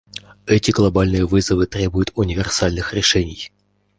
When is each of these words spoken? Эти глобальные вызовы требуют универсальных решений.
Эти 0.47 0.71
глобальные 0.71 1.27
вызовы 1.27 1.67
требуют 1.67 2.11
универсальных 2.15 2.95
решений. 2.95 3.51